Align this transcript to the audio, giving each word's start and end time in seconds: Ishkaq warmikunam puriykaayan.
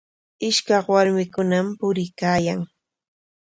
Ishkaq 0.47 0.85
warmikunam 0.93 1.67
puriykaayan. 1.79 2.59